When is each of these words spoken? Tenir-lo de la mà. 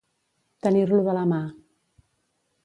Tenir-lo 0.67 1.01
de 1.09 1.15
la 1.17 1.27
mà. 1.33 1.43